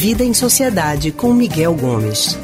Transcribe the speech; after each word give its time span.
Vida 0.00 0.22
em 0.22 0.32
Sociedade 0.32 1.10
com 1.10 1.34
Miguel 1.34 1.74
Gomes. 1.74 2.38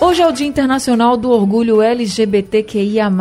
Hoje 0.00 0.22
é 0.22 0.26
o 0.26 0.32
Dia 0.32 0.46
Internacional 0.46 1.18
do 1.18 1.28
Orgulho 1.28 1.82
LGBTQIA. 1.82 3.12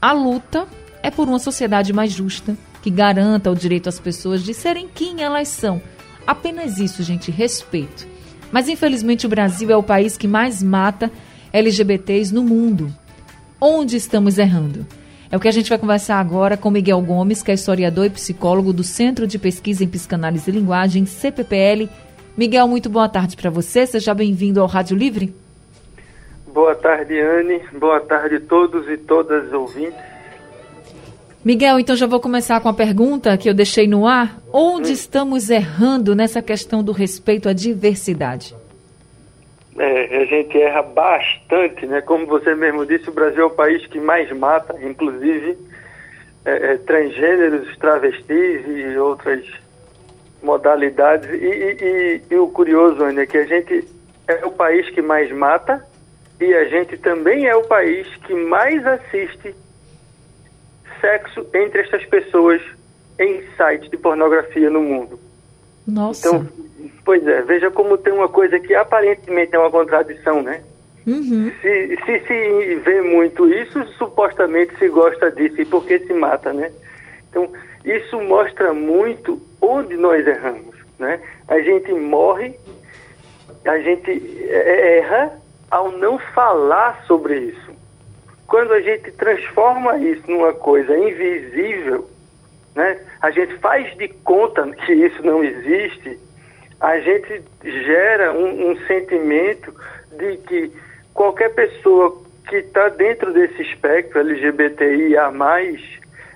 A 0.00 0.12
luta 0.12 0.68
é 1.02 1.10
por 1.10 1.26
uma 1.26 1.40
sociedade 1.40 1.92
mais 1.92 2.12
justa, 2.12 2.56
que 2.80 2.90
garanta 2.90 3.50
o 3.50 3.56
direito 3.56 3.88
às 3.88 3.98
pessoas 3.98 4.44
de 4.44 4.54
serem 4.54 4.86
quem 4.86 5.20
elas 5.20 5.48
são. 5.48 5.82
Apenas 6.24 6.78
isso, 6.78 7.02
gente, 7.02 7.32
respeito. 7.32 8.06
Mas 8.52 8.68
infelizmente 8.68 9.26
o 9.26 9.28
Brasil 9.28 9.68
é 9.68 9.76
o 9.76 9.82
país 9.82 10.16
que 10.16 10.28
mais 10.28 10.62
mata 10.62 11.10
LGBTs 11.52 12.32
no 12.32 12.44
mundo. 12.44 12.94
Onde 13.60 13.96
estamos 13.96 14.38
errando? 14.38 14.86
É 15.30 15.36
o 15.36 15.40
que 15.40 15.46
a 15.46 15.52
gente 15.52 15.68
vai 15.68 15.78
conversar 15.78 16.18
agora 16.18 16.56
com 16.56 16.72
Miguel 16.72 17.00
Gomes, 17.00 17.40
que 17.40 17.52
é 17.52 17.54
historiador 17.54 18.06
e 18.06 18.10
psicólogo 18.10 18.72
do 18.72 18.82
Centro 18.82 19.28
de 19.28 19.38
Pesquisa 19.38 19.84
em 19.84 19.88
Psicanálise 19.88 20.50
e 20.50 20.52
Linguagem, 20.52 21.06
CPPL. 21.06 21.88
Miguel, 22.36 22.66
muito 22.66 22.90
boa 22.90 23.08
tarde 23.08 23.36
para 23.36 23.48
você. 23.48 23.86
Seja 23.86 24.12
bem-vindo 24.12 24.60
ao 24.60 24.66
Rádio 24.66 24.96
Livre. 24.96 25.32
Boa 26.52 26.74
tarde, 26.74 27.20
Anne. 27.20 27.60
Boa 27.78 28.00
tarde 28.00 28.36
a 28.36 28.40
todos 28.40 28.88
e 28.88 28.96
todas 28.96 29.46
os 29.46 29.52
ouvintes. 29.52 30.00
Miguel, 31.44 31.78
então 31.78 31.94
já 31.94 32.08
vou 32.08 32.18
começar 32.18 32.60
com 32.60 32.68
a 32.68 32.74
pergunta 32.74 33.36
que 33.36 33.48
eu 33.48 33.54
deixei 33.54 33.86
no 33.86 34.08
ar. 34.08 34.36
Onde 34.52 34.90
hum. 34.90 34.92
estamos 34.92 35.48
errando 35.48 36.12
nessa 36.16 36.42
questão 36.42 36.82
do 36.82 36.90
respeito 36.90 37.48
à 37.48 37.52
diversidade? 37.52 38.52
É, 39.78 40.22
a 40.22 40.24
gente 40.24 40.60
erra 40.60 40.82
bastante, 40.82 41.86
né? 41.86 42.00
Como 42.00 42.26
você 42.26 42.54
mesmo 42.54 42.84
disse, 42.84 43.08
o 43.08 43.12
Brasil 43.12 43.42
é 43.42 43.46
o 43.46 43.50
país 43.50 43.86
que 43.86 44.00
mais 44.00 44.30
mata, 44.32 44.76
inclusive 44.82 45.56
é, 46.44 46.72
é, 46.72 46.76
transgêneros, 46.78 47.76
travestis 47.78 48.64
e 48.66 48.98
outras 48.98 49.44
modalidades. 50.42 51.30
E, 51.30 51.44
e, 51.44 51.76
e, 51.80 52.22
e 52.34 52.36
o 52.36 52.48
curioso, 52.48 53.02
Ana, 53.02 53.22
é 53.22 53.26
que 53.26 53.38
a 53.38 53.46
gente 53.46 53.86
é 54.26 54.46
o 54.46 54.50
país 54.50 54.88
que 54.90 55.02
mais 55.02 55.30
mata 55.32 55.84
e 56.40 56.54
a 56.54 56.64
gente 56.64 56.96
também 56.96 57.46
é 57.46 57.54
o 57.54 57.64
país 57.64 58.06
que 58.26 58.34
mais 58.34 58.86
assiste 58.86 59.54
sexo 61.00 61.46
entre 61.54 61.82
essas 61.82 62.04
pessoas 62.06 62.62
em 63.18 63.42
sites 63.56 63.90
de 63.90 63.96
pornografia 63.96 64.70
no 64.70 64.80
mundo. 64.80 65.18
Nossa. 65.86 66.28
Então, 66.28 66.48
pois 67.10 67.26
é, 67.26 67.42
veja 67.42 67.72
como 67.72 67.98
tem 67.98 68.12
uma 68.12 68.28
coisa 68.28 68.60
que 68.60 68.72
aparentemente 68.72 69.52
é 69.52 69.58
uma 69.58 69.68
contradição, 69.68 70.44
né? 70.44 70.62
Uhum. 71.04 71.50
Se, 71.60 71.98
se 72.06 72.20
se 72.20 72.74
vê 72.76 73.02
muito 73.02 73.52
isso, 73.52 73.84
supostamente 73.98 74.78
se 74.78 74.88
gosta 74.88 75.28
disso 75.28 75.60
e 75.60 75.64
por 75.64 75.84
que 75.84 75.98
se 75.98 76.12
mata, 76.12 76.52
né? 76.52 76.70
Então, 77.28 77.50
isso 77.84 78.20
mostra 78.20 78.72
muito 78.72 79.42
onde 79.60 79.96
nós 79.96 80.24
erramos, 80.24 80.76
né? 81.00 81.20
A 81.48 81.60
gente 81.60 81.92
morre, 81.92 82.54
a 83.64 83.78
gente 83.80 84.46
erra 84.48 85.32
ao 85.68 85.90
não 85.90 86.16
falar 86.16 87.02
sobre 87.08 87.40
isso. 87.40 87.72
Quando 88.46 88.72
a 88.72 88.80
gente 88.80 89.10
transforma 89.10 89.98
isso 89.98 90.30
numa 90.30 90.52
coisa 90.52 90.96
invisível, 90.96 92.08
né, 92.76 93.00
a 93.20 93.32
gente 93.32 93.56
faz 93.56 93.96
de 93.96 94.06
conta 94.06 94.64
que 94.86 94.92
isso 94.92 95.20
não 95.26 95.42
existe, 95.42 96.29
a 96.80 96.98
gente 96.98 97.42
gera 97.62 98.32
um, 98.32 98.70
um 98.70 98.76
sentimento 98.86 99.74
de 100.16 100.36
que 100.38 100.72
qualquer 101.12 101.50
pessoa 101.54 102.16
que 102.48 102.56
está 102.56 102.88
dentro 102.88 103.32
desse 103.32 103.62
espectro 103.62 104.20
LGBTIA+, 104.20 105.30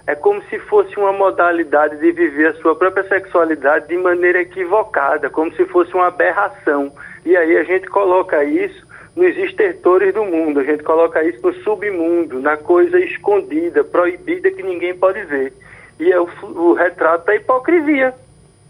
é 0.07 0.15
como 0.15 0.43
se 0.45 0.59
fosse 0.59 0.95
uma 0.99 1.13
modalidade 1.13 1.97
de 1.97 2.13
viver 2.13 2.49
a 2.49 2.55
sua 2.55 2.77
própria 2.77 3.09
sexualidade 3.09 3.89
de 3.89 3.97
maneira 3.97 4.43
equivocada, 4.43 5.31
como 5.31 5.53
se 5.55 5.65
fosse 5.65 5.95
uma 5.95 6.09
aberração. 6.09 6.93
E 7.25 7.35
aí 7.35 7.57
a 7.57 7.65
gente 7.65 7.89
coloca 7.89 8.45
isso 8.45 8.87
nos 9.17 9.35
estertores 9.37 10.13
do 10.13 10.25
mundo, 10.25 10.61
a 10.61 10.65
gente 10.65 10.83
coloca 10.83 11.25
isso 11.25 11.41
no 11.43 11.55
submundo, 11.63 12.39
na 12.41 12.57
coisa 12.57 12.99
escondida, 13.01 13.83
proibida 13.83 14.51
que 14.51 14.63
ninguém 14.63 14.95
pode 14.95 15.23
ver. 15.25 15.55
E 15.99 16.13
é 16.13 16.21
o, 16.21 16.29
o 16.43 16.75
retrato 16.75 17.25
da 17.25 17.35
hipocrisia 17.35 18.13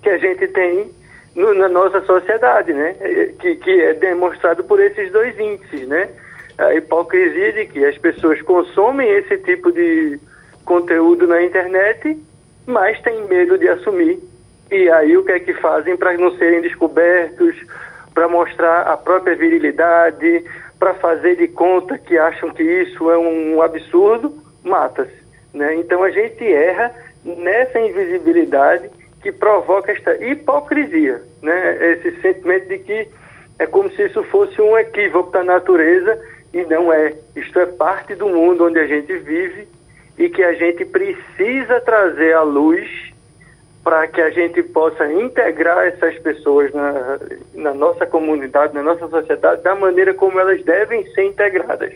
que 0.03 0.11
a 0.11 0.19
gente 0.19 0.47
tem 0.49 0.91
no, 1.35 1.55
na 1.55 1.69
nossa 1.69 2.01
sociedade, 2.03 2.73
né? 2.73 2.95
Que, 3.41 3.57
que 3.57 3.81
é 3.83 3.95
demonstrado 3.95 4.65
por 4.65 4.81
esses 4.81 5.11
dois 5.11 5.39
índices, 5.39 5.87
né? 5.89 6.09
A 6.57 6.75
hipocrisia 6.75 7.53
de 7.53 7.67
que 7.67 7.85
as 7.85 7.99
pessoas 7.99 8.41
consomem 8.43 9.09
esse 9.11 9.39
tipo 9.39 9.73
de 9.73 10.21
conteúdo 10.65 11.27
na 11.27 11.43
internet, 11.43 12.17
mas 12.67 13.01
têm 13.03 13.25
medo 13.27 13.59
de 13.59 13.69
assumir. 13.69 14.19
E 14.71 14.89
aí 14.91 15.17
o 15.17 15.25
que 15.25 15.33
é 15.33 15.41
que 15.41 15.53
fazem 15.55 15.97
para 15.97 16.17
não 16.17 16.37
serem 16.37 16.61
descobertos, 16.61 17.57
para 18.15 18.29
mostrar 18.29 18.83
a 18.83 18.97
própria 18.97 19.35
virilidade, 19.35 20.45
para 20.79 20.95
fazer 20.95 21.37
de 21.37 21.49
conta 21.49 21.99
que 21.99 22.17
acham 22.17 22.51
que 22.51 22.63
isso 22.63 23.11
é 23.11 23.19
um 23.19 23.61
absurdo, 23.61 24.35
mata-se. 24.63 25.25
Né? 25.53 25.75
Então 25.77 26.03
a 26.03 26.11
gente 26.11 26.45
erra 26.45 26.93
nessa 27.25 27.81
invisibilidade 27.81 28.91
que 29.25 29.33
provoca 29.33 29.91
esta 29.91 30.23
hipocrisia, 30.23 31.23
né? 31.41 31.93
esse 31.93 32.21
sentimento 32.21 32.69
de 32.69 32.79
que 32.79 33.09
é 33.59 33.67
como 33.67 33.91
se 33.91 34.03
isso 34.03 34.23
fosse 34.25 34.61
um 34.61 34.77
equívoco 34.77 35.33
da 35.33 35.43
natureza 35.43 36.21
e 36.53 36.63
não 36.65 36.93
é. 36.93 37.15
Isto 37.35 37.59
é 37.59 37.65
parte 37.65 38.15
do 38.15 38.29
mundo 38.29 38.67
onde 38.67 38.79
a 38.79 38.87
gente 38.87 39.17
vive 39.17 39.67
e 40.19 40.29
que 40.29 40.43
a 40.43 40.53
gente 40.53 40.85
precisa 40.85 41.81
trazer 41.81 42.35
à 42.35 42.43
luz 42.43 42.87
para 43.83 44.07
que 44.09 44.21
a 44.21 44.29
gente 44.29 44.63
possa 44.63 45.11
integrar 45.11 45.87
essas 45.87 46.19
pessoas 46.19 46.71
na, 46.75 47.19
na, 47.55 47.73
nossa 47.73 48.05
comunidade, 48.05 48.75
na 48.75 48.83
nossa 48.83 49.09
sociedade, 49.09 49.63
da 49.63 49.75
maneira 49.75 50.13
como 50.13 50.39
elas 50.39 50.63
devem 50.65 51.03
ser 51.13 51.25
integradas. 51.25 51.95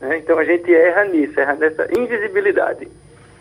Né? 0.00 0.18
Então 0.18 0.38
a 0.38 0.44
gente 0.44 0.72
erra 0.72 1.06
nisso, 1.06 1.40
erra 1.40 1.54
nessa 1.54 1.88
invisibilidade. 1.98 2.86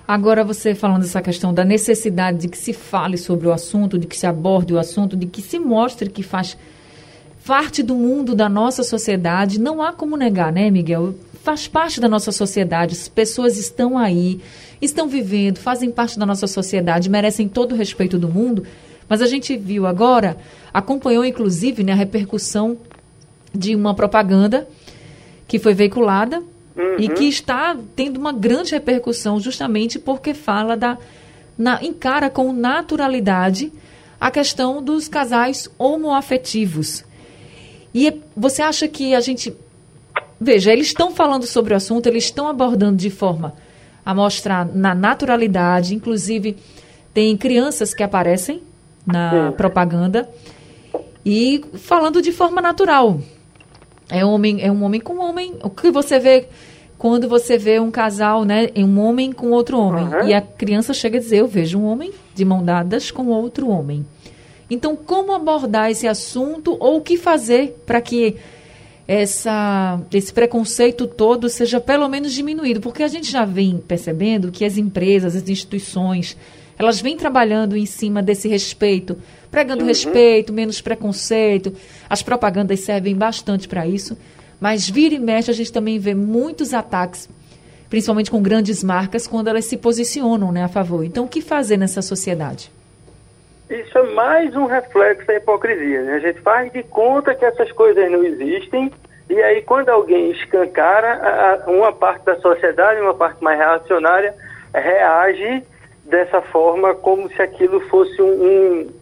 Agora 0.07 0.41
você 0.41 0.73
falando 0.73 1.01
dessa 1.01 1.22
questão 1.22 1.53
da 1.53 1.66
necessidade 1.66 2.38
de 2.38 2.47
que 2.47 2.57
se 2.57 2.72
fale 2.72 3.18
sobre 3.18 3.45
o 3.45 3.51
assunto, 3.51 4.00
de 4.00 4.07
que 4.07 4.16
se 4.16 4.25
aborde 4.25 4.73
o 4.73 4.79
assunto, 4.79 5.18
de 5.18 5.25
que 5.25 5.41
se 5.41 5.59
mostre 5.59 6.09
que 6.09 6.23
faz 6.23 6.57
parte 7.45 7.84
do 7.84 7.94
mundo 7.94 8.34
da 8.34 8.47
nossa 8.47 8.84
sociedade, 8.84 9.59
não 9.59 9.81
há 9.81 9.91
como 9.91 10.16
negar, 10.16 10.51
né, 10.51 10.72
Miguel? 10.72 11.13
Faz 11.44 11.67
parte 11.67 12.00
da 12.00 12.07
nossa 12.07 12.31
sociedade, 12.31 12.94
as 12.94 13.09
pessoas 13.09 13.57
estão 13.57 13.97
aí, 13.97 14.40
estão 14.81 15.09
vivendo, 15.09 15.57
fazem 15.57 15.91
parte 15.91 16.17
da 16.17 16.25
nossa 16.25 16.47
sociedade, 16.47 17.09
merecem 17.09 17.50
todo 17.50 17.73
o 17.73 17.75
respeito 17.75 18.17
do 18.17 18.29
mundo. 18.29 18.63
Mas 19.09 19.22
a 19.22 19.25
gente 19.25 19.57
viu 19.57 19.85
agora, 19.85 20.38
acompanhou 20.73 21.25
inclusive 21.25 21.84
né, 21.84 21.91
a 21.91 21.96
repercussão 21.96 22.78
de 23.53 23.75
uma 23.75 23.94
propaganda 23.94 24.66
que 25.47 25.59
foi 25.59 25.73
veiculada 25.73 26.41
uhum. 26.77 26.95
e 26.99 27.09
que 27.09 27.25
está 27.25 27.75
tendo 27.95 28.17
uma 28.17 28.31
grande 28.31 28.71
repercussão 28.71 29.39
justamente 29.39 29.97
porque 29.99 30.33
fala 30.33 30.77
da 30.77 30.97
na, 31.57 31.83
encara 31.83 32.29
com 32.29 32.53
naturalidade 32.53 33.71
a 34.19 34.29
questão 34.29 34.81
dos 34.81 35.07
casais 35.07 35.69
homoafetivos. 35.77 37.03
E 37.93 38.21
você 38.35 38.61
acha 38.61 38.87
que 38.87 39.16
a 39.16 39.21
gente 39.21 39.55
veja, 40.39 40.71
eles 40.71 40.87
estão 40.87 41.11
falando 41.11 41.45
sobre 41.45 41.73
o 41.73 41.77
assunto, 41.77 42.07
eles 42.07 42.25
estão 42.25 42.47
abordando 42.47 42.97
de 42.97 43.09
forma 43.09 43.53
a 44.05 44.13
mostrar 44.13 44.66
na 44.66 44.95
naturalidade, 44.95 45.95
inclusive 45.95 46.55
tem 47.13 47.35
crianças 47.35 47.93
que 47.93 48.03
aparecem 48.03 48.61
na 49.05 49.49
Sim. 49.49 49.57
propaganda 49.57 50.29
e 51.25 51.63
falando 51.73 52.21
de 52.21 52.31
forma 52.31 52.61
natural. 52.61 53.19
É 54.09 54.25
um 54.25 54.31
homem, 54.31 54.62
é 54.62 54.72
um 54.72 54.84
homem 54.84 55.00
com 55.00 55.19
homem. 55.19 55.53
O 55.63 55.69
que 55.69 55.91
você 55.91 56.19
vê 56.19 56.47
quando 56.97 57.28
você 57.28 57.57
vê 57.57 57.79
um 57.79 57.91
casal, 57.91 58.44
né, 58.44 58.69
um 58.75 59.00
homem 59.00 59.31
com 59.31 59.51
outro 59.51 59.78
homem, 59.79 60.06
uhum. 60.06 60.28
e 60.28 60.34
a 60.34 60.41
criança 60.41 60.94
chega 60.94 61.18
a 61.18 61.22
dizer: 61.22 61.38
"Eu 61.38 61.47
vejo 61.47 61.78
um 61.78 61.85
homem 61.85 62.12
de 62.34 62.44
mão 62.44 62.63
dadas 62.63 63.11
com 63.11 63.28
outro 63.28 63.70
homem". 63.70 64.05
Então, 64.70 64.96
como 64.96 65.31
abordar 65.31 65.91
esse 65.91 66.08
assunto 66.08 66.76
ou 66.79 66.97
o 66.97 67.02
que 67.02 67.17
fazer 67.17 67.81
para 67.85 68.02
que 68.02 68.35
essa, 69.08 70.02
esse 70.14 70.34
preconceito 70.34 71.08
todo 71.08 71.47
seja 71.47 71.79
pelo 71.79 72.09
menos 72.09 72.34
diminuído, 72.34 72.81
porque 72.81 73.03
a 73.03 73.08
gente 73.08 73.31
já 73.31 73.46
vem 73.46 73.78
percebendo 73.78 74.52
que 74.52 74.66
as 74.66 74.78
empresas, 74.78 75.35
as 75.35 75.47
instituições, 75.47 76.35
elas 76.78 77.02
vêm 77.02 77.18
trabalhando 77.18 77.76
em 77.76 77.85
cima 77.85 78.22
desse 78.22 78.47
respeito, 78.47 79.18
pregando 79.50 79.82
uhum. 79.82 79.88
respeito, 79.88 80.53
menos 80.53 80.82
preconceito. 80.82 81.74
As 82.09 82.22
propagandas 82.22 82.82
servem 82.82 83.16
bastante 83.16 83.68
para 83.68 83.88
isso, 83.88 84.18
mas 84.59 84.90
vira 84.90 85.16
e 85.16 85.20
mexe 85.20 85.52
a 85.52 85.53
gente 85.53 85.72
também 85.72 86.00
vê 86.00 86.14
muitos 86.14 86.74
ataques, 86.74 87.29
principalmente 87.90 88.29
com 88.29 88.41
grandes 88.41 88.84
marcas, 88.84 89.28
quando 89.28 89.47
elas 89.47 89.66
se 89.66 89.78
posicionam 89.78 90.52
né, 90.52 90.64
a 90.64 90.68
favor. 90.68 91.03
Então, 91.03 91.26
o 91.26 91.28
que 91.28 91.41
fazer 91.41 91.78
nessa 91.78 92.02
sociedade? 92.02 92.72
Isso 93.70 93.97
é 93.97 94.14
mais 94.14 94.56
um 94.56 94.66
reflexo 94.66 95.28
da 95.28 95.35
hipocrisia. 95.35 96.03
Né? 96.03 96.14
A 96.14 96.20
gente 96.20 96.40
faz 96.41 96.72
de 96.72 96.84
conta 96.84 97.35
que 97.35 97.44
essas 97.44 97.72
coisas 97.72 98.09
não 98.09 98.24
existem 98.24 98.91
e 99.29 99.41
aí 99.41 99.62
quando 99.62 99.90
alguém 99.90 100.32
escancara, 100.32 101.64
uma 101.68 101.91
parte 101.91 102.24
da 102.26 102.38
sociedade, 102.38 103.02
uma 103.02 103.14
parte 103.14 103.44
mais 103.44 103.58
reacionária, 103.58 104.34
reage 104.74 105.64
dessa 106.09 106.41
forma 106.41 106.95
como 106.95 107.29
se 107.29 107.41
aquilo 107.41 107.79
fosse 107.81 108.21
um, 108.21 108.25
um, 108.25 108.93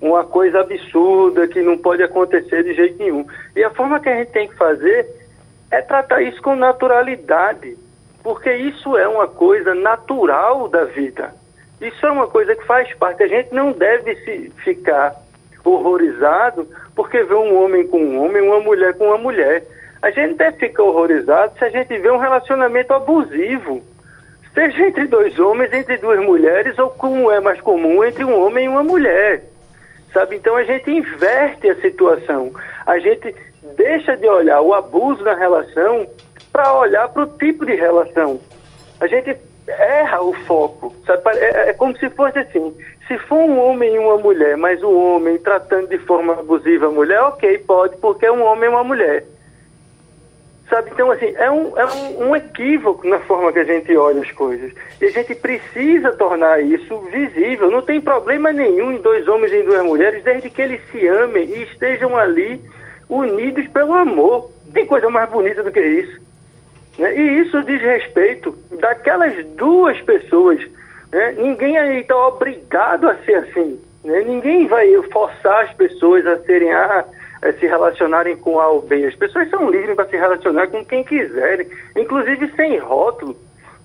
uma 0.00 0.24
coisa 0.24 0.60
absurda 0.60 1.46
que 1.46 1.62
não 1.62 1.78
pode 1.78 2.02
acontecer 2.02 2.62
de 2.62 2.74
jeito 2.74 2.98
nenhum. 2.98 3.26
E 3.54 3.62
a 3.62 3.70
forma 3.70 4.00
que 4.00 4.08
a 4.08 4.16
gente 4.16 4.32
tem 4.32 4.48
que 4.48 4.56
fazer 4.56 5.06
é 5.70 5.80
tratar 5.80 6.22
isso 6.22 6.40
com 6.42 6.54
naturalidade, 6.54 7.76
porque 8.22 8.54
isso 8.54 8.96
é 8.96 9.06
uma 9.08 9.26
coisa 9.26 9.74
natural 9.74 10.68
da 10.68 10.84
vida. 10.84 11.32
Isso 11.80 12.06
é 12.06 12.10
uma 12.10 12.26
coisa 12.26 12.54
que 12.54 12.64
faz 12.64 12.92
parte. 12.94 13.22
A 13.22 13.28
gente 13.28 13.52
não 13.52 13.72
deve 13.72 14.14
se 14.16 14.50
ficar 14.62 15.14
horrorizado 15.64 16.68
porque 16.94 17.22
vê 17.22 17.34
um 17.34 17.62
homem 17.62 17.86
com 17.86 17.98
um 17.98 18.24
homem, 18.24 18.42
uma 18.42 18.60
mulher 18.60 18.96
com 18.96 19.06
uma 19.06 19.18
mulher. 19.18 19.64
A 20.00 20.10
gente 20.10 20.34
deve 20.34 20.58
ficar 20.58 20.82
horrorizado 20.82 21.58
se 21.58 21.64
a 21.64 21.70
gente 21.70 21.96
vê 21.98 22.10
um 22.10 22.18
relacionamento 22.18 22.92
abusivo, 22.92 23.82
seja 24.54 24.86
entre 24.86 25.06
dois 25.06 25.38
homens, 25.38 25.72
entre 25.72 25.96
duas 25.98 26.20
mulheres, 26.24 26.78
ou 26.78 26.88
como 26.90 27.30
é 27.30 27.40
mais 27.40 27.60
comum, 27.60 28.04
entre 28.04 28.24
um 28.24 28.46
homem 28.46 28.66
e 28.66 28.68
uma 28.68 28.84
mulher. 28.84 29.42
Sabe? 30.12 30.36
Então 30.36 30.56
a 30.56 30.62
gente 30.62 30.90
inverte 30.90 31.68
a 31.68 31.74
situação. 31.80 32.52
A 32.86 32.98
gente 32.98 33.34
deixa 33.76 34.16
de 34.16 34.28
olhar 34.28 34.60
o 34.60 34.72
abuso 34.72 35.22
na 35.24 35.34
relação 35.34 36.06
para 36.52 36.72
olhar 36.72 37.08
para 37.08 37.24
o 37.24 37.38
tipo 37.38 37.66
de 37.66 37.74
relação. 37.74 38.40
A 39.00 39.08
gente 39.08 39.36
erra 39.66 40.22
o 40.22 40.32
foco. 40.32 40.94
Sabe? 41.04 41.22
É, 41.38 41.70
é, 41.70 41.72
como 41.72 41.96
se 41.98 42.08
fosse 42.10 42.38
assim: 42.38 42.72
se 43.08 43.18
for 43.18 43.38
um 43.38 43.58
homem 43.58 43.94
e 43.94 43.98
uma 43.98 44.18
mulher, 44.18 44.56
mas 44.56 44.82
o 44.82 44.90
homem 44.90 45.36
tratando 45.38 45.88
de 45.88 45.98
forma 45.98 46.34
abusiva 46.34 46.86
a 46.86 46.90
mulher, 46.90 47.20
ok, 47.22 47.58
pode, 47.58 47.96
porque 47.96 48.26
é 48.26 48.32
um 48.32 48.44
homem 48.44 48.70
e 48.70 48.72
uma 48.72 48.84
mulher. 48.84 49.24
Sabe? 50.68 50.90
Então, 50.92 51.10
assim, 51.10 51.32
é, 51.36 51.50
um, 51.50 51.78
é 51.78 51.84
um, 51.84 52.28
um, 52.28 52.36
equívoco 52.36 53.06
na 53.06 53.18
forma 53.20 53.52
que 53.52 53.58
a 53.58 53.64
gente 53.64 53.94
olha 53.96 54.22
as 54.22 54.30
coisas. 54.32 54.72
E 55.00 55.04
a 55.04 55.10
gente 55.10 55.34
precisa 55.34 56.12
tornar 56.12 56.62
isso 56.62 56.98
visível. 57.12 57.70
Não 57.70 57.82
tem 57.82 58.00
problema 58.00 58.50
nenhum 58.50 58.92
em 58.92 59.00
dois 59.02 59.28
homens 59.28 59.52
e 59.52 59.60
em 59.60 59.64
duas 59.64 59.84
mulheres, 59.84 60.24
desde 60.24 60.48
que 60.48 60.62
eles 60.62 60.80
se 60.90 61.06
amem 61.06 61.44
e 61.44 61.64
estejam 61.64 62.16
ali 62.16 62.60
unidos 63.08 63.66
pelo 63.68 63.92
amor. 63.92 64.50
Tem 64.72 64.86
coisa 64.86 65.10
mais 65.10 65.28
bonita 65.28 65.62
do 65.62 65.70
que 65.70 65.80
isso. 65.80 66.18
Né? 66.98 67.14
E 67.14 67.40
isso 67.42 67.62
diz 67.62 67.80
respeito 67.82 68.56
daquelas 68.80 69.44
duas 69.56 70.00
pessoas. 70.00 70.60
Né? 71.12 71.32
Ninguém 71.32 71.76
aí 71.76 72.00
está 72.00 72.16
obrigado 72.26 73.08
a 73.08 73.16
ser 73.18 73.34
assim. 73.34 73.78
Né? 74.02 74.20
Ninguém 74.22 74.66
vai 74.66 74.90
forçar 75.12 75.64
as 75.64 75.72
pessoas 75.74 76.26
a 76.26 76.38
serem 76.40 76.72
a, 76.72 77.04
a 77.44 77.52
se 77.52 77.66
relacionarem 77.66 78.36
com 78.36 78.58
A 78.58 78.68
ou 78.68 78.80
B. 78.80 79.04
As 79.04 79.14
pessoas 79.14 79.48
são 79.50 79.70
livres 79.70 79.94
para 79.94 80.08
se 80.08 80.16
relacionar 80.16 80.66
com 80.68 80.84
quem 80.84 81.04
quiserem, 81.04 81.68
inclusive 81.94 82.50
sem 82.56 82.78
rótulo. 82.78 83.36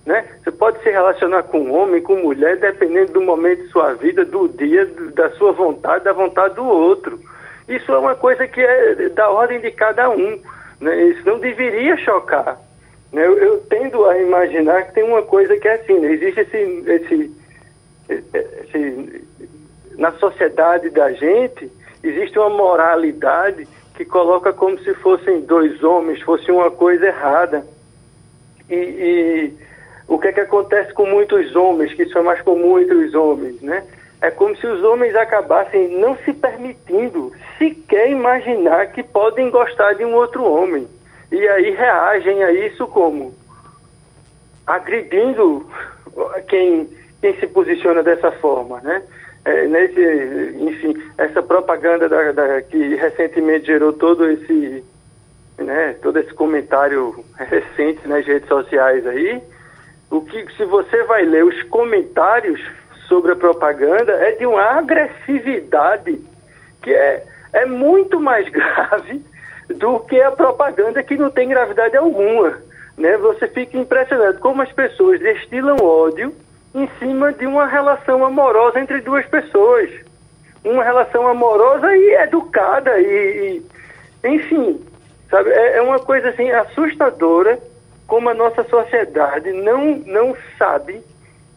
Né? 0.06 0.26
Você 0.42 0.52
pode 0.52 0.82
se 0.82 0.90
relacionar 0.90 1.44
com 1.44 1.72
homem, 1.72 2.02
com 2.02 2.16
mulher, 2.16 2.58
dependendo 2.58 3.14
do 3.14 3.22
momento 3.22 3.64
de 3.64 3.70
sua 3.70 3.94
vida, 3.94 4.24
do 4.24 4.48
dia, 4.48 4.86
da 5.14 5.30
sua 5.32 5.52
vontade, 5.52 6.06
da 6.06 6.14
vontade 6.14 6.56
do 6.56 6.66
outro. 6.66 7.20
Isso 7.68 7.92
é 7.92 8.00
uma 8.00 8.16
coisa 8.16 8.48
que 8.48 8.62
é 8.62 9.10
da 9.10 9.30
ordem 9.30 9.60
de 9.60 9.72
cada 9.72 10.10
um. 10.10 10.42
Né? 10.80 11.04
Isso 11.04 11.26
não 11.26 11.38
deveria 11.38 11.98
chocar. 11.98 12.58
Né? 13.12 13.28
Eu, 13.28 13.38
eu, 13.38 13.58
tendo 13.70 14.06
a 14.06 14.18
imaginar 14.18 14.84
que 14.84 14.94
tem 14.94 15.04
uma 15.04 15.22
coisa 15.22 15.58
que 15.58 15.68
é 15.68 15.74
assim, 15.74 16.00
né? 16.00 16.14
existe 16.14 16.40
esse, 16.40 16.84
esse, 16.88 17.32
esse, 18.10 19.28
na 19.98 20.14
sociedade 20.14 20.90
da 20.92 21.12
gente, 21.12 21.70
existe 22.20 22.38
uma 22.38 22.50
moralidade 22.50 23.68
que 23.96 24.04
coloca 24.06 24.52
como 24.54 24.78
se 24.80 24.94
fossem 24.96 25.42
dois 25.42 25.84
homens, 25.84 26.22
fosse 26.22 26.52
uma 26.52 26.70
coisa 26.70 27.08
errada. 27.08 27.66
E, 28.70 28.76
e 28.76 29.54
o 30.08 30.18
que 30.20 30.28
é 30.28 30.34
que 30.34 30.42
acontece 30.42 30.94
com 30.94 31.06
muitos 31.06 31.56
homens, 31.56 31.94
que 31.94 32.04
isso 32.04 32.18
é 32.18 32.22
mais 32.22 32.42
comum 32.42 32.80
entre 32.80 32.96
os 32.96 33.14
homens, 33.14 33.62
né? 33.62 33.84
É 34.22 34.30
como 34.30 34.56
se 34.58 34.68
os 34.68 34.84
homens 34.84 35.16
acabassem 35.16 35.98
não 35.98 36.16
se 36.18 36.34
permitindo 36.34 37.32
sequer 37.58 38.10
imaginar 38.10 38.88
que 38.88 39.02
podem 39.02 39.50
gostar 39.50 39.94
de 39.94 40.04
um 40.04 40.14
outro 40.14 40.44
homem. 40.44 40.88
E 41.32 41.48
aí 41.48 41.72
reagem 41.72 42.44
a 42.44 42.52
isso 42.52 42.86
como? 42.88 43.34
Agredindo 44.68 45.66
quem, 46.48 46.90
quem 47.22 47.40
se 47.40 47.48
posiciona 47.48 48.04
dessa 48.04 48.32
forma, 48.34 48.82
né? 48.82 49.04
É, 49.50 49.66
nesse, 49.66 50.58
enfim, 50.60 50.94
essa 51.18 51.42
propaganda 51.42 52.08
da, 52.08 52.32
da, 52.32 52.62
que 52.62 52.94
recentemente 52.94 53.66
gerou 53.66 53.92
todo 53.92 54.30
esse, 54.30 54.84
né, 55.58 55.96
todo 56.04 56.20
esse 56.20 56.32
comentário 56.36 57.26
recente 57.36 58.08
nas 58.08 58.24
redes 58.28 58.48
sociais 58.48 59.08
aí, 59.08 59.42
o 60.12 60.22
que 60.22 60.46
se 60.56 60.64
você 60.66 61.02
vai 61.06 61.24
ler 61.24 61.44
os 61.44 61.64
comentários 61.64 62.62
sobre 63.08 63.32
a 63.32 63.36
propaganda 63.36 64.12
é 64.12 64.34
de 64.34 64.46
uma 64.46 64.62
agressividade 64.62 66.22
que 66.84 66.94
é, 66.94 67.24
é 67.52 67.66
muito 67.66 68.20
mais 68.20 68.48
grave 68.54 69.20
do 69.68 70.00
que 70.02 70.22
a 70.22 70.30
propaganda 70.30 71.02
que 71.02 71.18
não 71.18 71.32
tem 71.32 71.50
gravidade 71.50 71.98
alguma. 71.98 72.56
Né? 72.96 73.18
Você 73.18 73.48
fica 73.48 73.80
impressionado 73.80 74.38
como 74.38 74.62
as 74.62 74.72
pessoas 74.72 75.20
destilam 75.20 75.78
ódio 75.82 76.36
em 76.74 76.88
cima 77.00 77.34
de 77.34 77.46
uma 77.46 77.66
relação 77.66 78.24
amorosa 78.24 78.80
entre 78.80 79.02
duas 79.02 79.26
pessoas. 79.26 79.90
Uma 80.64 80.84
relação 80.84 81.28
amorosa 81.28 81.96
e 81.96 82.14
educada 82.16 83.00
e, 83.00 83.64
e 84.24 84.28
enfim, 84.28 84.80
sabe? 85.30 85.50
É, 85.52 85.78
é 85.78 85.82
uma 85.82 86.00
coisa 86.00 86.30
assim 86.30 86.52
assustadora 86.52 87.60
como 88.06 88.30
a 88.30 88.34
nossa 88.34 88.64
sociedade 88.64 89.52
não 89.54 89.98
não 90.00 90.36
sabe 90.58 91.02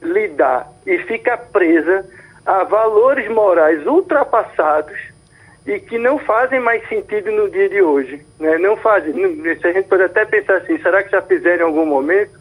lidar 0.01 0.67
e 0.85 0.97
fica 0.99 1.37
presa 1.37 2.05
a 2.45 2.63
valores 2.63 3.29
morais 3.29 3.85
ultrapassados 3.85 4.97
e 5.65 5.79
que 5.79 5.97
não 5.97 6.19
fazem 6.19 6.59
mais 6.59 6.87
sentido 6.89 7.31
no 7.31 7.49
dia 7.49 7.69
de 7.69 7.81
hoje. 7.81 8.21
Né? 8.39 8.57
Não 8.57 8.75
fazem. 8.75 9.13
Se 9.59 9.67
a 9.67 9.71
gente 9.71 9.87
pode 9.87 10.03
até 10.03 10.25
pensar 10.25 10.57
assim, 10.57 10.77
será 10.79 11.01
que 11.03 11.11
já 11.11 11.21
fizeram 11.21 11.65
em 11.65 11.69
algum 11.69 11.85
momento? 11.85 12.31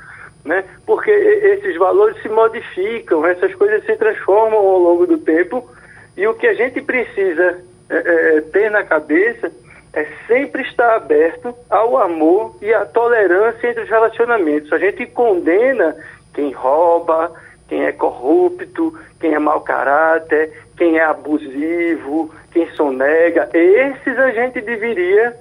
Né? 0.45 0.65
Porque 0.85 1.11
esses 1.11 1.77
valores 1.77 2.21
se 2.21 2.29
modificam, 2.29 3.25
essas 3.25 3.55
coisas 3.55 3.85
se 3.85 3.95
transformam 3.97 4.59
ao 4.59 4.79
longo 4.79 5.07
do 5.07 5.19
tempo 5.19 5.69
e 6.17 6.27
o 6.27 6.35
que 6.35 6.47
a 6.47 6.55
gente 6.55 6.81
precisa 6.83 7.61
é, 7.89 7.97
é, 7.97 8.41
ter 8.41 8.71
na 8.71 8.83
cabeça 8.83 9.53
é 9.93 10.07
sempre 10.27 10.63
estar 10.63 10.95
aberto 10.95 11.55
ao 11.69 11.99
amor 11.99 12.57
e 12.61 12.73
à 12.73 12.85
tolerância 12.85 13.69
entre 13.69 13.83
os 13.83 13.91
relacionamentos. 13.91 14.73
A 14.73 14.79
gente 14.79 15.07
condena 15.07 15.95
quem 16.33 16.51
rouba, 16.51 17.31
quem 17.69 17.85
é 17.85 17.93
corrupto, 17.93 18.99
quem 19.21 19.35
é 19.35 19.39
mau 19.39 19.61
caráter, 19.61 20.51
quem 20.77 20.99
é 20.99 21.05
abusivo, 21.05 22.35
quem 22.53 22.69
sonega. 22.71 23.49
Esses 23.53 24.19
a 24.19 24.31
gente 24.31 24.61
deveria 24.61 25.37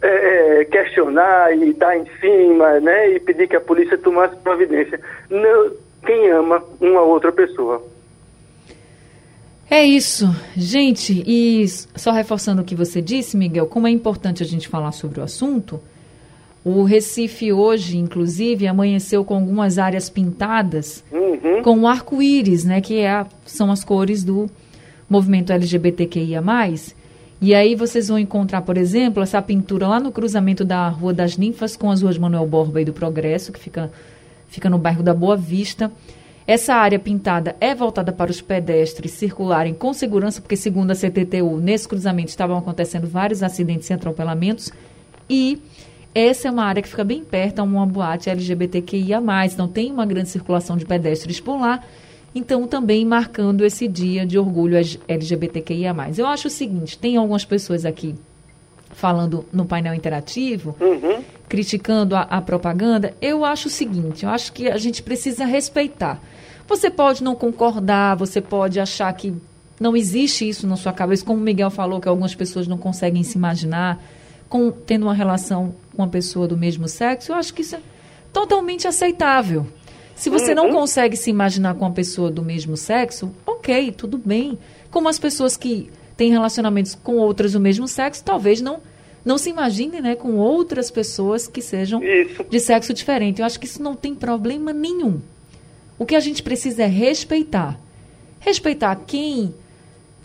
é, 0.00 0.60
é, 0.60 0.64
questionar 0.64 1.56
e 1.56 1.72
dar 1.72 1.96
em 1.96 2.06
cima, 2.20 2.80
né, 2.80 3.10
e 3.14 3.20
pedir 3.20 3.48
que 3.48 3.56
a 3.56 3.60
polícia 3.60 3.98
tomasse 3.98 4.36
providência. 4.36 5.00
Não, 5.28 5.72
quem 6.06 6.30
ama 6.30 6.62
uma 6.80 7.02
outra 7.02 7.32
pessoa. 7.32 7.82
É 9.70 9.84
isso, 9.84 10.26
gente. 10.56 11.22
E 11.26 11.66
só 11.68 12.10
reforçando 12.10 12.62
o 12.62 12.64
que 12.64 12.74
você 12.74 13.02
disse, 13.02 13.36
Miguel, 13.36 13.66
como 13.66 13.86
é 13.86 13.90
importante 13.90 14.42
a 14.42 14.46
gente 14.46 14.68
falar 14.68 14.92
sobre 14.92 15.20
o 15.20 15.22
assunto. 15.22 15.80
O 16.64 16.82
Recife 16.84 17.52
hoje, 17.52 17.98
inclusive, 17.98 18.66
amanheceu 18.66 19.24
com 19.24 19.34
algumas 19.34 19.78
áreas 19.78 20.08
pintadas 20.08 21.04
uhum. 21.12 21.62
com 21.62 21.80
o 21.80 21.86
arco-íris, 21.86 22.64
né, 22.64 22.80
que 22.80 22.98
é 22.98 23.10
a, 23.10 23.26
são 23.44 23.70
as 23.70 23.84
cores 23.84 24.24
do 24.24 24.48
movimento 25.08 25.52
LGBTQIA+. 25.52 26.42
E 27.40 27.54
aí 27.54 27.76
vocês 27.76 28.08
vão 28.08 28.18
encontrar, 28.18 28.62
por 28.62 28.76
exemplo, 28.76 29.22
essa 29.22 29.40
pintura 29.40 29.86
lá 29.86 30.00
no 30.00 30.10
cruzamento 30.10 30.64
da 30.64 30.88
Rua 30.88 31.12
das 31.12 31.36
Ninfas 31.36 31.76
com 31.76 31.90
as 31.90 32.02
ruas 32.02 32.18
Manuel 32.18 32.46
Borba 32.46 32.80
e 32.80 32.84
do 32.84 32.92
Progresso, 32.92 33.52
que 33.52 33.60
fica, 33.60 33.92
fica 34.48 34.68
no 34.68 34.76
bairro 34.76 35.04
da 35.04 35.14
Boa 35.14 35.36
Vista. 35.36 35.92
Essa 36.48 36.74
área 36.74 36.98
pintada 36.98 37.54
é 37.60 37.74
voltada 37.74 38.10
para 38.10 38.30
os 38.30 38.40
pedestres 38.40 39.12
circularem 39.12 39.74
com 39.74 39.92
segurança, 39.92 40.40
porque 40.40 40.56
segundo 40.56 40.90
a 40.90 40.94
CTTU, 40.94 41.58
nesse 41.58 41.86
cruzamento 41.86 42.30
estavam 42.30 42.58
acontecendo 42.58 43.06
vários 43.06 43.42
acidentes 43.42 43.88
e 43.88 43.92
atropelamentos. 43.92 44.72
E 45.30 45.62
essa 46.14 46.48
é 46.48 46.50
uma 46.50 46.64
área 46.64 46.82
que 46.82 46.88
fica 46.88 47.04
bem 47.04 47.22
perto 47.22 47.60
a 47.60 47.62
uma 47.62 47.86
boate 47.86 48.30
LGBTQIA+, 48.30 49.20
então 49.44 49.68
tem 49.68 49.92
uma 49.92 50.06
grande 50.06 50.30
circulação 50.30 50.76
de 50.76 50.84
pedestres 50.84 51.38
por 51.38 51.60
lá. 51.60 51.84
Então, 52.34 52.66
também 52.66 53.04
marcando 53.04 53.64
esse 53.64 53.88
dia 53.88 54.26
de 54.26 54.38
orgulho 54.38 54.76
LGBTQIA. 55.08 55.94
Eu 56.16 56.26
acho 56.26 56.48
o 56.48 56.50
seguinte: 56.50 56.98
tem 56.98 57.16
algumas 57.16 57.44
pessoas 57.44 57.84
aqui 57.84 58.14
falando 58.90 59.44
no 59.52 59.64
painel 59.64 59.94
interativo, 59.94 60.76
uhum. 60.80 61.22
criticando 61.48 62.16
a, 62.16 62.22
a, 62.22 62.40
propaganda. 62.40 63.14
Eu 63.20 63.44
acho 63.44 63.68
o 63.68 63.70
seguinte: 63.70 64.24
eu 64.24 64.30
acho 64.30 64.52
que 64.52 64.68
a 64.68 64.76
gente 64.76 65.02
precisa 65.02 65.44
respeitar. 65.44 66.20
Você 66.66 66.90
pode 66.90 67.22
não 67.22 67.34
concordar, 67.34 68.16
você 68.16 68.40
pode 68.40 68.78
achar 68.78 69.12
que 69.14 69.34
não 69.80 69.96
existe 69.96 70.48
isso 70.48 70.66
na 70.66 70.76
sua 70.76 70.92
cabeça, 70.92 71.24
como 71.24 71.38
o 71.38 71.42
Miguel 71.42 71.70
falou, 71.70 72.00
que 72.00 72.08
algumas 72.08 72.34
pessoas 72.34 72.66
não 72.66 72.76
conseguem 72.76 73.22
se 73.22 73.38
imaginar 73.38 74.02
com, 74.48 74.70
tendo 74.70 75.04
uma 75.04 75.14
relação 75.14 75.74
com 75.94 76.02
uma 76.02 76.08
pessoa 76.08 76.46
do 76.46 76.56
mesmo 76.56 76.88
sexo. 76.88 77.32
Eu 77.32 77.36
acho 77.36 77.54
que 77.54 77.62
isso 77.62 77.76
é 77.76 77.80
totalmente 78.32 78.86
aceitável. 78.86 79.66
Se 80.18 80.28
você 80.28 80.52
não 80.54 80.66
uhum. 80.66 80.72
consegue 80.72 81.16
se 81.16 81.30
imaginar 81.30 81.74
com 81.74 81.84
uma 81.84 81.92
pessoa 81.92 82.28
do 82.28 82.42
mesmo 82.42 82.76
sexo, 82.76 83.32
ok, 83.46 83.92
tudo 83.92 84.18
bem. 84.18 84.58
Como 84.90 85.08
as 85.08 85.18
pessoas 85.18 85.56
que 85.56 85.88
tem 86.16 86.30
relacionamentos 86.30 86.96
com 86.96 87.18
outras 87.18 87.52
do 87.52 87.60
mesmo 87.60 87.86
sexo, 87.86 88.24
talvez 88.24 88.60
não 88.60 88.80
não 89.24 89.36
se 89.36 89.50
imagine 89.50 90.00
né, 90.00 90.14
com 90.14 90.36
outras 90.36 90.90
pessoas 90.90 91.46
que 91.46 91.60
sejam 91.60 92.02
Isso. 92.02 92.44
de 92.48 92.60
sexo 92.60 92.94
diferente. 92.94 93.40
Eu 93.40 93.46
acho 93.46 93.60
que 93.60 93.66
isso 93.66 93.82
não 93.82 93.94
tem 93.94 94.14
problema 94.14 94.72
nenhum. 94.72 95.20
O 95.98 96.06
que 96.06 96.14
a 96.14 96.20
gente 96.20 96.42
precisa 96.42 96.84
é 96.84 96.86
respeitar. 96.86 97.78
Respeitar 98.40 98.96
quem 99.06 99.54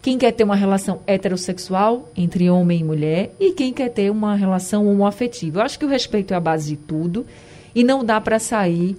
quem 0.02 0.18
quer 0.18 0.32
ter 0.32 0.44
uma 0.44 0.56
relação 0.56 1.00
heterossexual 1.08 2.10
entre 2.16 2.50
homem 2.50 2.82
e 2.82 2.84
mulher 2.84 3.34
e 3.40 3.52
quem 3.54 3.72
quer 3.72 3.90
ter 3.90 4.10
uma 4.10 4.36
relação 4.36 4.88
homoafetiva. 4.88 5.60
Eu 5.60 5.64
acho 5.64 5.80
que 5.80 5.86
o 5.86 5.88
respeito 5.88 6.34
é 6.34 6.38
a 6.38 6.42
base 6.42 6.72
de 6.72 6.78
tudo 6.78 7.26
e 7.74 7.84
não 7.84 8.04
dá 8.04 8.20
para 8.20 8.38
sair 8.38 8.98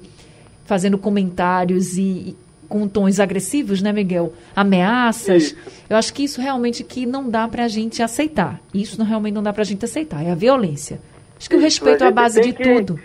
fazendo 0.65 0.97
comentários 0.99 1.97
e, 1.99 2.37
com 2.69 2.89
tons 2.89 3.21
agressivos, 3.21 3.81
né, 3.83 3.93
Miguel? 3.93 4.33
Ameaças. 4.57 5.43
Isso. 5.45 5.57
Eu 5.89 5.97
acho 5.97 6.13
que 6.13 6.25
isso 6.25 6.41
realmente 6.41 6.83
que 6.83 7.07
não 7.07 7.29
dá 7.29 7.47
para 7.47 7.65
a 7.65 7.69
gente 7.69 8.03
aceitar. 8.03 8.61
Isso 8.73 8.99
não, 8.99 9.07
realmente 9.07 9.35
não 9.35 9.43
dá 9.43 9.53
para 9.53 9.63
a 9.63 9.67
gente 9.67 9.85
aceitar. 9.85 10.25
É 10.25 10.31
a 10.31 10.35
violência. 10.35 10.99
Acho 11.39 11.49
que 11.49 11.57
o 11.57 11.59
Isso, 11.59 11.65
respeito 11.85 12.05
é 12.05 12.07
a 12.07 12.11
base 12.11 12.41
de 12.41 12.53
que- 12.53 12.63
tudo. 12.63 12.99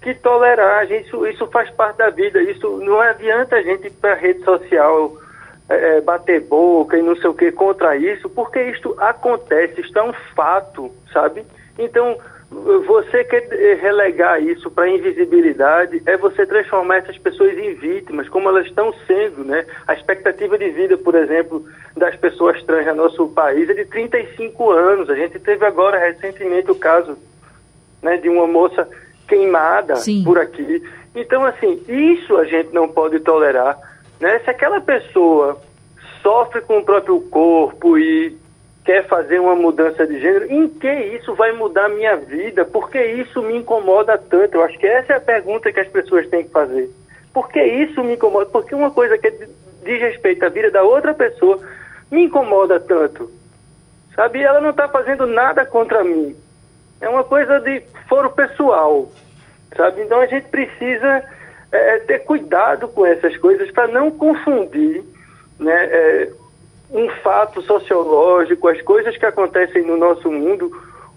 que 0.00 0.14
tolerar, 0.14 0.86
gente, 0.86 1.06
isso, 1.06 1.26
isso 1.26 1.46
faz 1.48 1.70
parte 1.70 1.98
da 1.98 2.10
vida. 2.10 2.42
Isso 2.42 2.68
não 2.78 3.00
adianta 3.00 3.56
a 3.56 3.62
gente 3.62 3.86
ir 3.86 3.90
para 3.90 4.12
a 4.12 4.16
rede 4.16 4.42
social 4.44 5.16
é, 5.68 5.96
é, 5.96 6.00
bater 6.00 6.40
boca 6.40 6.98
e 6.98 7.02
não 7.02 7.14
sei 7.16 7.28
o 7.30 7.34
que 7.34 7.52
contra 7.52 7.96
isso, 7.96 8.28
porque 8.30 8.60
isto 8.70 8.94
acontece, 8.98 9.80
isto 9.80 9.96
é 9.98 10.02
um 10.02 10.12
fato, 10.34 10.90
sabe? 11.12 11.44
Então, 11.78 12.16
você 12.86 13.24
quer 13.24 13.48
eh, 13.50 13.74
relegar 13.74 14.42
isso 14.42 14.70
para 14.70 14.88
invisibilidade 14.88 16.02
é 16.04 16.16
você 16.16 16.44
transformar 16.46 16.98
essas 16.98 17.16
pessoas 17.16 17.56
em 17.56 17.74
vítimas, 17.74 18.28
como 18.28 18.48
elas 18.48 18.66
estão 18.66 18.92
sendo, 19.06 19.42
né? 19.44 19.64
A 19.86 19.94
expectativa 19.94 20.58
de 20.58 20.68
vida, 20.70 20.98
por 20.98 21.14
exemplo, 21.14 21.64
das 21.96 22.14
pessoas 22.16 22.62
trans 22.64 22.86
no 22.86 22.94
nosso 22.94 23.26
país 23.28 23.68
é 23.70 23.74
de 23.74 23.86
35 23.86 24.70
anos. 24.70 25.08
A 25.08 25.14
gente 25.14 25.38
teve 25.38 25.64
agora 25.64 25.98
recentemente 25.98 26.70
o 26.70 26.74
caso 26.74 27.16
né, 28.02 28.18
de 28.18 28.28
uma 28.28 28.46
moça 28.46 28.86
queimada 29.26 29.96
Sim. 29.96 30.22
por 30.22 30.38
aqui. 30.38 30.82
Então, 31.14 31.44
assim, 31.44 31.82
isso 31.88 32.36
a 32.36 32.44
gente 32.44 32.72
não 32.72 32.86
pode 32.86 33.18
tolerar. 33.20 33.78
Né? 34.20 34.38
Se 34.40 34.50
aquela 34.50 34.80
pessoa 34.80 35.58
sofre 36.22 36.60
com 36.60 36.78
o 36.78 36.84
próprio 36.84 37.20
corpo 37.20 37.98
e 37.98 38.36
quer 38.84 39.06
fazer 39.06 39.38
uma 39.38 39.54
mudança 39.54 40.06
de 40.06 40.20
gênero, 40.20 40.52
em 40.52 40.68
que 40.68 40.92
isso 40.92 41.34
vai 41.34 41.52
mudar 41.52 41.86
a 41.86 41.88
minha 41.88 42.16
vida? 42.16 42.64
Por 42.64 42.90
que 42.90 43.02
isso 43.02 43.40
me 43.42 43.56
incomoda 43.56 44.18
tanto? 44.18 44.56
Eu 44.56 44.64
acho 44.64 44.78
que 44.78 44.86
essa 44.86 45.12
é 45.12 45.16
a 45.16 45.20
pergunta 45.20 45.72
que 45.72 45.80
as 45.80 45.88
pessoas 45.88 46.28
têm 46.28 46.44
que 46.44 46.50
fazer. 46.50 46.90
Por 47.32 47.48
que 47.48 47.62
isso 47.62 48.02
me 48.02 48.14
incomoda? 48.14 48.46
Porque 48.46 48.74
uma 48.74 48.90
coisa 48.90 49.16
que 49.16 49.30
diz 49.84 50.00
respeito 50.00 50.44
à 50.44 50.48
vida 50.48 50.70
da 50.70 50.82
outra 50.82 51.14
pessoa 51.14 51.60
me 52.10 52.24
incomoda 52.24 52.80
tanto. 52.80 53.30
Sabe? 54.14 54.42
Ela 54.42 54.60
não 54.60 54.70
está 54.70 54.88
fazendo 54.88 55.26
nada 55.26 55.64
contra 55.64 56.04
mim. 56.04 56.36
É 57.00 57.08
uma 57.08 57.24
coisa 57.24 57.60
de 57.60 57.82
foro 58.08 58.30
pessoal, 58.30 59.10
sabe? 59.76 60.02
Então 60.02 60.20
a 60.20 60.26
gente 60.26 60.48
precisa 60.48 61.24
é, 61.70 61.98
ter 62.00 62.20
cuidado 62.20 62.88
com 62.88 63.06
essas 63.06 63.36
coisas 63.38 63.70
para 63.70 63.88
não 63.88 64.10
confundir 64.10 65.02
né, 65.58 65.84
é, 65.86 66.30
um 66.92 67.08
fato 67.22 67.62
sociológico, 67.62 68.68
as 68.68 68.80
coisas 68.82 69.16
que 69.16 69.24
acontecem 69.24 69.82
no 69.82 69.96
nosso 69.96 70.30
mundo 70.30 70.70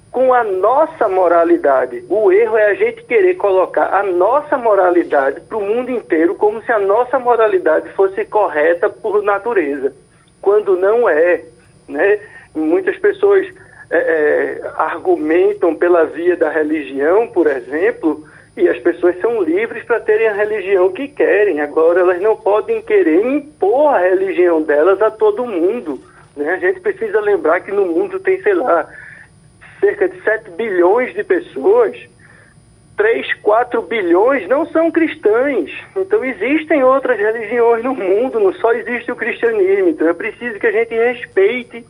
com 0.09 0.33
a 0.33 0.45
nossa 0.45 1.09
moralidade. 1.09 2.05
O 2.09 2.31
erro 2.31 2.57
é 2.57 2.67
a 2.67 2.73
gente 2.73 3.03
querer 3.03 3.33
colocar 3.35 3.93
a 3.93 4.01
nossa 4.01 4.57
moralidade 4.57 5.41
para 5.41 5.57
o 5.57 5.61
mundo 5.61 5.91
inteiro 5.91 6.35
como 6.35 6.63
se 6.63 6.71
a 6.71 6.79
nossa 6.79 7.19
moralidade 7.19 7.89
fosse 7.89 8.23
correta 8.23 8.89
por 8.89 9.21
natureza, 9.21 9.93
quando 10.41 10.77
não 10.77 11.09
é. 11.09 11.43
Né? 11.89 12.19
Muitas 12.55 12.97
pessoas 12.97 13.45
é, 13.89 13.97
é, 13.97 14.71
argumentam 14.77 15.75
pela 15.75 16.05
via 16.05 16.37
da 16.37 16.49
religião, 16.49 17.27
por 17.27 17.47
exemplo, 17.47 18.25
e 18.57 18.67
as 18.69 18.79
pessoas 18.79 19.19
são 19.19 19.41
livres 19.43 19.83
para 19.83 19.99
terem 19.99 20.27
a 20.27 20.33
religião 20.33 20.91
que 20.91 21.07
querem. 21.09 21.59
Agora, 21.59 21.99
elas 21.99 22.21
não 22.21 22.35
podem 22.37 22.81
querer 22.81 23.25
impor 23.25 23.93
a 23.93 23.99
religião 23.99 24.61
delas 24.61 25.01
a 25.01 25.11
todo 25.11 25.45
mundo. 25.45 25.99
Né? 26.37 26.51
A 26.53 26.57
gente 26.57 26.79
precisa 26.79 27.19
lembrar 27.19 27.59
que 27.61 27.71
no 27.71 27.85
mundo 27.85 28.19
tem, 28.19 28.41
sei 28.41 28.53
lá, 28.53 28.87
cerca 29.79 30.07
de 30.07 30.21
7 30.21 30.51
bilhões 30.51 31.13
de 31.13 31.23
pessoas. 31.23 31.97
3, 32.95 33.33
4 33.41 33.81
bilhões 33.81 34.47
não 34.47 34.65
são 34.67 34.89
cristãs. 34.89 35.69
Então 35.97 36.23
existem 36.23 36.81
outras 36.81 37.19
religiões 37.19 37.83
no 37.83 37.93
mundo, 37.93 38.39
não 38.39 38.53
só 38.53 38.71
existe 38.73 39.11
o 39.11 39.17
cristianismo. 39.17 39.89
Então 39.89 40.07
é 40.07 40.13
preciso 40.13 40.57
que 40.59 40.67
a 40.67 40.71
gente 40.71 40.95
respeite 40.95 41.85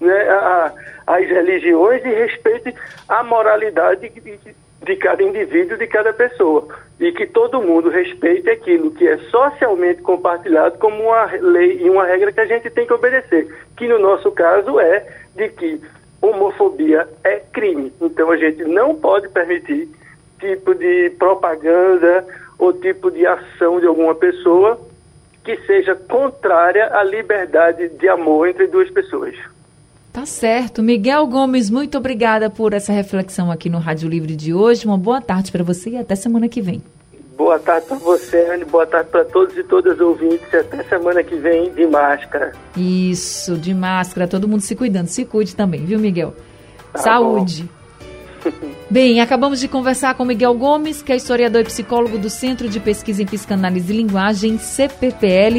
né, 0.00 0.12
a- 0.28 0.72
as 1.06 1.24
religiões 1.28 2.04
e 2.04 2.08
respeite 2.08 2.74
a 3.08 3.22
moralidade 3.22 4.08
de, 4.08 4.20
de- 4.20 4.56
de 4.82 4.96
cada 4.96 5.22
indivíduo, 5.22 5.76
de 5.76 5.86
cada 5.86 6.12
pessoa. 6.12 6.66
E 6.98 7.12
que 7.12 7.26
todo 7.26 7.62
mundo 7.62 7.88
respeite 7.88 8.48
aquilo 8.50 8.90
que 8.90 9.06
é 9.06 9.16
socialmente 9.30 10.02
compartilhado 10.02 10.78
como 10.78 11.04
uma 11.04 11.26
lei 11.40 11.80
e 11.82 11.90
uma 11.90 12.04
regra 12.04 12.32
que 12.32 12.40
a 12.40 12.46
gente 12.46 12.70
tem 12.70 12.86
que 12.86 12.92
obedecer. 12.92 13.54
Que 13.76 13.88
no 13.88 13.98
nosso 13.98 14.30
caso 14.32 14.78
é 14.78 15.06
de 15.34 15.48
que 15.48 15.80
homofobia 16.20 17.08
é 17.24 17.40
crime. 17.52 17.92
Então 18.00 18.30
a 18.30 18.36
gente 18.36 18.64
não 18.64 18.94
pode 18.94 19.28
permitir 19.28 19.88
tipo 20.38 20.74
de 20.74 21.10
propaganda 21.18 22.26
ou 22.58 22.72
tipo 22.72 23.10
de 23.10 23.26
ação 23.26 23.80
de 23.80 23.86
alguma 23.86 24.14
pessoa 24.14 24.78
que 25.44 25.56
seja 25.66 25.94
contrária 25.94 26.94
à 26.94 27.02
liberdade 27.02 27.88
de 27.88 28.08
amor 28.08 28.48
entre 28.48 28.66
duas 28.66 28.90
pessoas. 28.90 29.34
Tá 30.12 30.26
certo. 30.26 30.82
Miguel 30.82 31.26
Gomes, 31.26 31.70
muito 31.70 31.96
obrigada 31.96 32.50
por 32.50 32.72
essa 32.72 32.92
reflexão 32.92 33.50
aqui 33.50 33.70
no 33.70 33.78
Rádio 33.78 34.08
Livre 34.08 34.34
de 34.34 34.52
hoje. 34.52 34.84
Uma 34.84 34.98
boa 34.98 35.20
tarde 35.20 35.52
para 35.52 35.62
você 35.62 35.90
e 35.90 35.96
até 35.96 36.16
semana 36.16 36.48
que 36.48 36.60
vem. 36.60 36.82
Boa 37.36 37.58
tarde 37.58 37.86
para 37.86 37.96
você, 37.96 38.50
Anne. 38.52 38.64
Boa 38.64 38.86
tarde 38.86 39.08
para 39.08 39.24
todos 39.24 39.56
e 39.56 39.62
todas 39.62 39.94
os 39.94 40.00
ouvintes. 40.00 40.52
Até 40.52 40.82
semana 40.82 41.22
que 41.22 41.36
vem 41.36 41.72
de 41.72 41.86
máscara. 41.86 42.52
Isso, 42.76 43.56
de 43.56 43.72
máscara, 43.72 44.26
todo 44.26 44.48
mundo 44.48 44.60
se 44.60 44.74
cuidando. 44.74 45.06
Se 45.06 45.24
cuide 45.24 45.54
também, 45.54 45.84
viu, 45.84 45.98
Miguel? 45.98 46.34
Tá 46.92 46.98
Saúde. 46.98 47.68
Bem, 48.90 49.20
acabamos 49.20 49.60
de 49.60 49.68
conversar 49.68 50.14
com 50.14 50.24
Miguel 50.24 50.54
Gomes, 50.54 51.02
que 51.02 51.12
é 51.12 51.16
historiador 51.16 51.62
e 51.62 51.64
psicólogo 51.64 52.18
do 52.18 52.28
Centro 52.28 52.68
de 52.68 52.80
Pesquisa 52.80 53.22
em 53.22 53.26
Psicanálise 53.26 53.92
e 53.92 53.96
Linguagem, 53.96 54.58
CPPL. 54.58 55.58